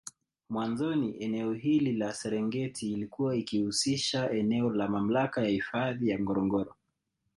[0.49, 6.75] Mwanzoni eneo hili la Serengeti ilikuwa ikihusisha eneo la Mamlaka ya hifadhi ya Ngorongoro